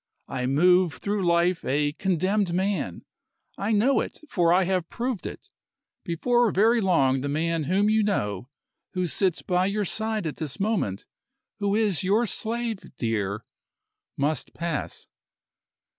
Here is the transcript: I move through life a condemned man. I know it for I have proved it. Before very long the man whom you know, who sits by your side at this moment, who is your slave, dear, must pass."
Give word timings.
I 0.27 0.47
move 0.47 0.95
through 0.95 1.27
life 1.27 1.63
a 1.63 1.91
condemned 1.93 2.55
man. 2.55 3.03
I 3.55 3.71
know 3.71 3.99
it 3.99 4.19
for 4.31 4.51
I 4.51 4.63
have 4.63 4.89
proved 4.89 5.27
it. 5.27 5.51
Before 6.03 6.49
very 6.51 6.81
long 6.81 7.21
the 7.21 7.29
man 7.29 7.65
whom 7.65 7.87
you 7.87 8.01
know, 8.01 8.49
who 8.93 9.05
sits 9.05 9.43
by 9.43 9.67
your 9.67 9.85
side 9.85 10.25
at 10.25 10.37
this 10.37 10.59
moment, 10.59 11.05
who 11.59 11.75
is 11.75 12.03
your 12.03 12.25
slave, 12.25 12.79
dear, 12.97 13.45
must 14.17 14.55
pass." 14.55 15.05